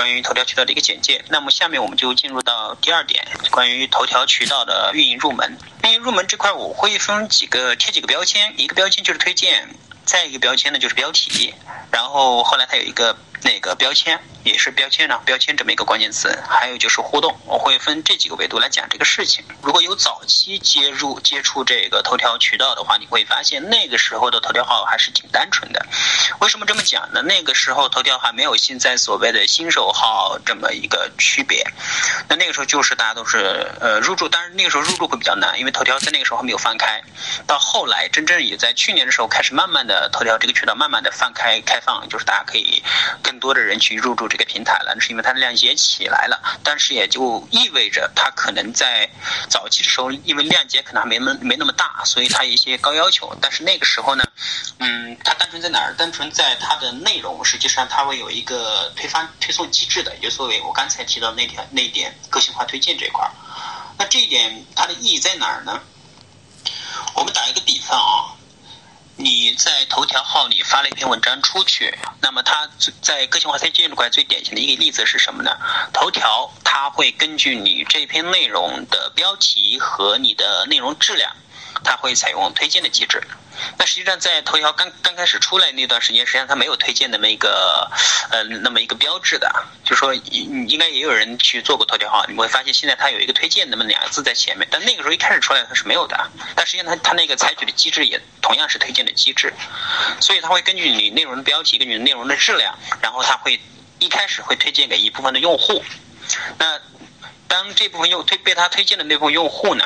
[0.00, 5.58] 关于头条渠道的一个简介，那么下面我们就进入到第二点，关于头条渠道的运营入门。
[5.84, 9.68] 运营入门这块，我会分几个贴几个标签，一个标签就是推荐，
[10.06, 11.52] 再一个标签呢就是标题，
[11.92, 14.18] 然后后来它有一个那个标签。
[14.44, 19.44] 也是标签呢，标签这么一个关键词，还有就是互动，我会分这几个维度来讲这个事情。
[19.62, 25.84] 如果有早期接入接触这个头条渠道的话，你会发现那个时候的头条号还是挺单纯的。
[26.40, 27.20] 为什么这么讲呢？
[27.22, 31.62] 那个时候头条还没有现在所谓的新手号这么一个区别。
[32.26, 37.02] 那那个时候就是大家都是呃入驻，当然那个时候入驻会比较难，因为头条在那个时候还没有放开。
[37.46, 42.82] 到后来真正也在去年的时候开始慢慢的头条这个渠道慢慢的放开开放，就是大家可以
[43.22, 44.29] 更多的人去入驻。
[44.30, 49.10] 这个平台了，那是因为它的量级也起来了，但是也就意味着它可能在
[49.48, 53.36] 早期的时候，因为量级可能还没那没那么大，所以它一些高要求。
[53.42, 54.24] 但是那个时候呢，
[54.78, 55.92] 嗯，它单纯在哪儿？
[55.98, 63.30] 单纯在它的内容，实际上它会有一个推翻推送机制的，也作为我刚才提到那条那一点个性化推荐这块儿。
[63.98, 65.78] 那这一点它的意义在哪儿呢？
[67.14, 67.69] 我们打一个比。
[69.22, 72.68] 你在头条号里发了一篇文章出去，那么它
[73.02, 75.50] 在个性化推荐这块最典型的一个例子是什么呢？
[75.92, 81.36] 头条它会根据你这篇内容的标题和你的内容质量。
[81.84, 83.22] 它会采用推荐的机制，
[83.78, 87.90] 那实际上在头条刚刚开始出来那段时间，实际上它没有推荐那么一个
[88.30, 89.52] 呃那么一个标志的，
[89.84, 99.52] 就说应应该也有人去做过头条号，你会发现现在它有一个推荐那么两个字在前面，但那个时候一开始出来它是没有的，但实际上它它那个采取的机制也同样是推荐的机制，
[100.20, 103.60] 所以它会根据你内容的标题，根据内容的质量，然后它会
[103.98, 105.82] 一开始会推荐给一部分的用户，
[106.58, 106.78] 那
[107.48, 109.84] 当这部分用推被它推荐的那部分用户呢？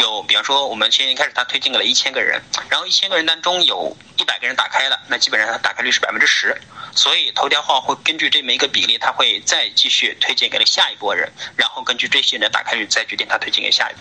[0.00, 6.60] 有，比方说，我们先一开始他推荐给了一千个人，然后一千个人当中有一百个人打开了，那基本上他打开率是百分之十，
[6.94, 13.94] 所以头条号会根据这么一个比例，它会再继续推荐给了下一波人，然后根据这些人的打开率再决定它推荐给下一。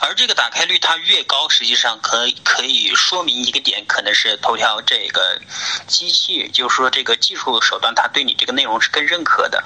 [0.00, 5.40] 而这个打开率它越高，实际上可可以说明一个点，可能是头条这个
[5.86, 9.62] 机器，就是说这个技术手段，它对你这个内容是更认可的，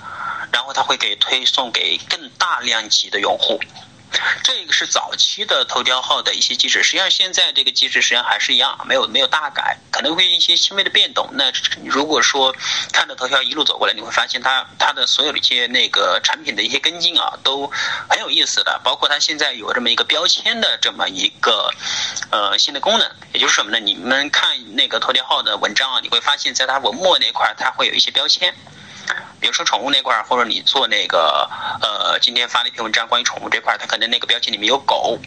[0.52, 3.58] 然后它会给推送给更大量级的用户。
[4.42, 11.28] 这个是早期的头条号的一些机制，实际上现在这个机制实际上还是一样，没有没有大改，可能会一些轻微的变动。
[11.32, 11.52] 那
[11.84, 12.54] 如果说
[12.92, 17.70] 看着头条一路走过来，你会发现它它的所有的一些那个产品的一些跟进啊，都
[18.08, 18.80] 很有意思的。
[18.82, 21.70] 包括它现在有这么一个标签的这么一个
[22.30, 23.78] 呃新的功能，也就是什么呢？
[23.78, 28.54] 你们看那个头条号的文章啊，你会发现在它文末那块它会有一些标签。
[29.40, 31.48] 比如说宠物那块儿，或者你做那个，
[31.80, 35.18] 呃，今天发了一篇文章关于宠物这块，它可能那个标签里面有狗，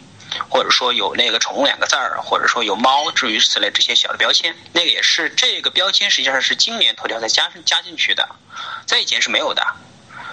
[0.48, 8.28] 或者说有那个宠物两个字儿，或者说有猫，至于此类这些小的标签，那个也是这个标签实际上是今年头条才加加进去的，
[8.86, 9.66] 在以前是没有的，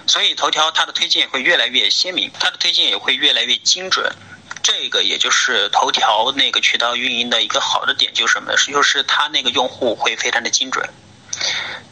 [0.06, 4.14] 所以头条它的推荐会越来越鲜明，它的推荐也会越来越精准，
[4.62, 8.56] 这个也就是头条那个渠道运营的一个好的点，就是什么呢？
[8.68, 10.88] 就是它那个用户会非常的精准，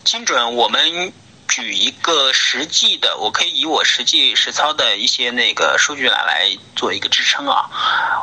[0.04, 1.12] 精准我们。
[1.50, 7.68] 举一个实际的，我可以以我实际实操的一些那个数据来来做一个支撑啊。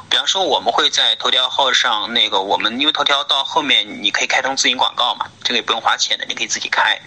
[0.09, 6.97] 比方说，我们会在头条号上那个，我们因为头条到后面你可以开通自营广告嘛，这个也不用花钱的，你可以自己开。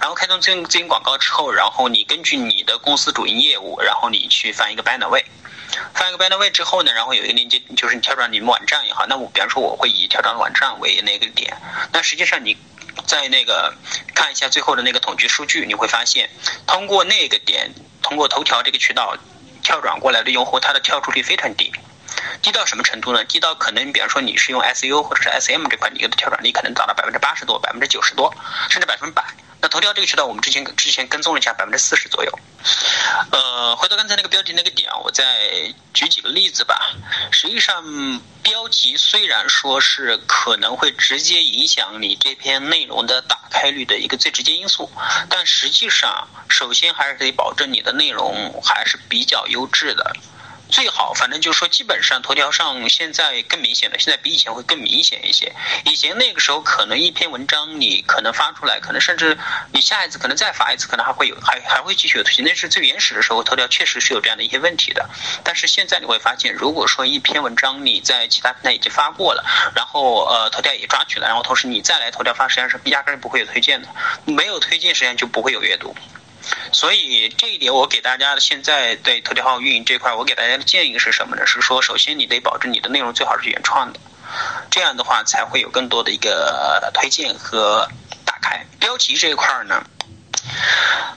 [0.00, 5.24] 然后开通自营自营广告之后，然后你根据你的公司主营业务，然后你去翻一个 banner 位，
[5.92, 11.60] 翻一个 banner 位之后呢，然后有一个链接，就是你跳转你们网站也好，那我比方说我会以跳转网站为那个点，
[11.92, 12.56] 那实际上你。
[13.14, 13.72] 在那个
[14.12, 16.28] 看一下最后的那个统计数据，你会发现，
[16.66, 19.16] 通过那个点，通过头条这个渠道
[19.62, 21.72] 跳转过来的用户，他的跳出率非常低，
[22.42, 23.24] 低到什么程度呢？
[23.26, 28.34] 低到可能，比方说你是用 SU 或者是 SM 这块，你的跳转率可能达到百分之八十多、百分之九十多，
[28.68, 29.24] 甚至百分之百。
[29.64, 32.38] 那头条这个渠道，我们之前之前跟踪了一下，百分之四十左右。
[33.32, 35.24] 呃，回到刚才那个标题那个点，我再
[35.94, 36.94] 举几个例子吧。
[37.32, 37.82] 实际上，
[38.42, 44.92] 标题虽然说是可能会直接影响你这篇内容的打开率的一个最直接因素，
[45.30, 50.14] 但实际上，首先还是得保证你的内容还是比较优质的。
[50.74, 55.54] 最好，反正就是说，基本上头条上现在更明显了，现在比以前会更明显一些。
[55.84, 59.38] 以前那个时候可能一篇文章你可能发出来，可能甚至
[59.72, 62.44] 你下一次可能再发一次，可能还会有还还会继续有推荐。
[62.44, 65.08] 那是最原始的时候，头条确实是有这样的一些问题的。
[65.44, 69.44] 但是现在你会发现，如果说一篇文章你在其他平台已经发过了，
[69.76, 73.86] 然后呃头条也抓取了，然后同时你再来头条发，实际上是压根儿不会有推荐的，
[74.24, 75.94] 没有推荐实际上就不会有阅读。
[76.72, 81.46] 所以这一点，我给大家现在对头条号运营这块，我给大家的建议是什么呢？
[81.46, 84.00] 是说，首先你得保证你的内容最好是原创的，
[84.70, 87.88] 这样的话才会有更多的一个推荐和
[88.24, 88.64] 打开。
[88.78, 89.82] 标题这一块呢，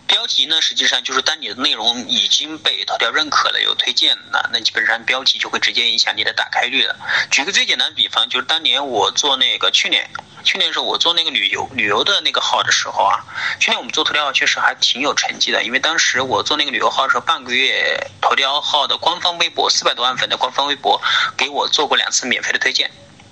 [0.07, 6.95] 标题呢，实际上就是当你的内容已经被头条认可了，有推荐了，那基本上标题就会直接影响你的打开率了。
[7.31, 10.09] 举个最简单的比方，就是当年我做那个去年。
[10.47, 13.19] 去年的时候我做那个旅游旅游的那个号的时候啊，
[13.59, 21.01] 去年我们做头条号确实还挺有成绩的，因为当时我做那个旅游号的时候，半个月头条号的官方微博四百多万粉的官方微博
[21.35, 22.89] 给我做过两次免费的推荐，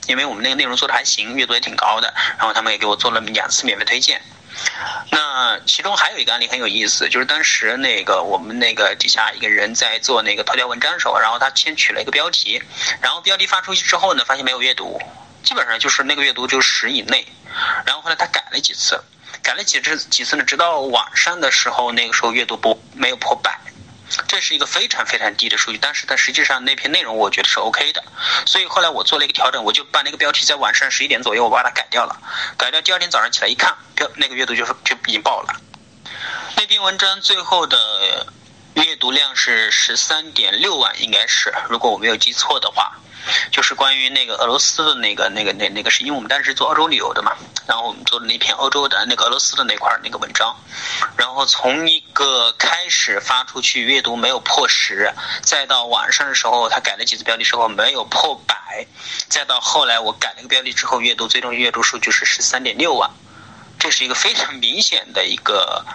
[0.08, 4.22] 因为我们那个内容做的还行，阅读也挺高的，然后他们也给我做了两次免费推荐。
[5.10, 12.62] 那其中还有一个案例很有意思，就是当时那个我们那个底下一个人在做那个头条文章的时候，然后他先取了一个标题，
[13.02, 15.00] 然后标题发出去之后呢，发现没有阅读。
[15.45, 17.25] 基本上就是那个阅读就十以内，
[17.86, 19.00] 然后后来他改了几次，
[19.44, 20.44] 改了几次几次呢？
[20.44, 23.57] 直到晚上的时候，那个时候阅读不没有破百，
[24.27, 25.77] 这是一个非常非常低的数据。
[25.77, 28.03] 但是它实际上那篇内容我觉得是 OK 的，
[28.47, 32.18] 所以后来我做了一个调整，我就把那个标题在晚上十一点左右我把它改掉了，
[32.57, 35.62] 改掉第二天早上起来一看，标那个阅读就是就已经爆了。
[36.57, 37.77] 那篇文章最后的
[38.74, 42.97] 阅读量是十三点六万，应该是，如果我没有记错的话。
[43.51, 47.33] 就是关于那个俄罗斯的那个、那个、那、那个，是因为我们当时做欧洲旅游的嘛，
[47.68, 50.56] 然后我们做的那篇欧洲的那个俄罗斯的那块那个文章，
[51.18, 58.86] 然后从一个开始发出去阅读没有破十，再到晚上的时候他改了几次标题之后没有破百，
[59.28, 63.10] 再到后来我改了个标题之后阅读最终阅读数据是十三点六万，
[63.80, 65.86] 这是一个非常明显的一个。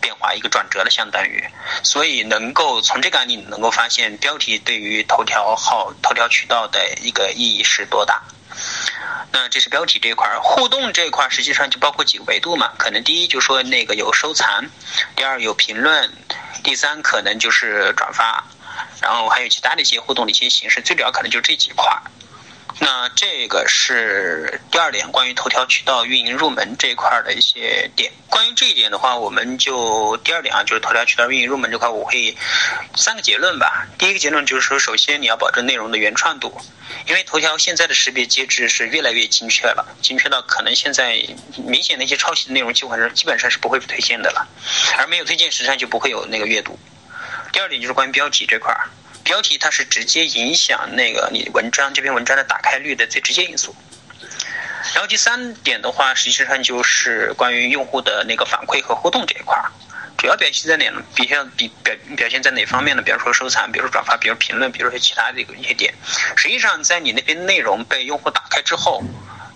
[0.00, 1.44] 变化一个转折了，相当于，
[1.82, 8.22] 所以能够从这个案例能够发现，标题对于头条号、头条渠道的一个意义是多大。
[9.32, 12.72] 那这是标题这一块儿，互动这一块实际上就包括几个维度嘛？
[12.78, 14.64] 可能第一就说那个有收藏，
[15.14, 16.12] 第二有评论，
[16.64, 18.44] 第三可能就是转发，
[19.00, 22.02] 然后还有其他的一些互动的一些形式，最主要可能就这几块儿。
[22.82, 28.10] 那这个是第二点，关于头条渠道运营入门这一块的一些点。
[28.30, 32.34] 关于这一点的话，我们就第二点啊，就是头条渠道运营入门这块，我会
[32.96, 33.86] 三个结论吧。
[33.98, 36.58] 第一个结论就是说，首先你要保证内容的原创度，
[37.06, 41.22] 因为头条现在的识别机制是越来越精确了，精确到可能现在
[41.58, 44.48] 明显的一些抄袭的内容，基本上基本上是不会推荐的了，
[44.96, 46.78] 而没有推荐实际上就不会有那个阅读。
[47.52, 48.88] 第二点就是关于标题这块儿。
[49.22, 53.74] 标题它是直接影响那个你文章这篇文章的打开率的最直接因素。
[54.92, 59.70] 然后第三点的话，实际上就是关于用户的那个反馈和互动这一块儿，
[60.16, 61.02] 主要表现在哪呢？
[61.14, 63.02] 比较比表表现在哪方面呢？
[63.02, 65.94] 比如说收藏，比如说转发，比如评论，比如说其他的一个一些点。
[66.34, 69.02] 实际上，在你那边内容被用户打开之后，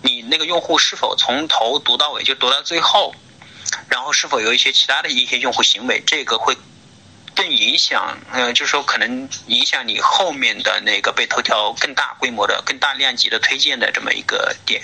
[0.02, 3.14] 你那个用户是否从头读到尾就读到最后，
[3.88, 6.54] 然后是否有一些其他的一些用户行为，这个会。
[7.34, 14.82] 更影响，嗯，就是说可能影响你后面的那个被头条更大规模的、更大量级的推荐的这么一个点。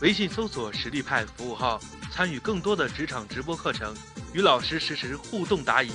[0.00, 1.80] 微信搜索实力派服务号，
[2.12, 3.96] 参与更多的职场直播课程，
[4.32, 5.90] 与老师实时互动答疑。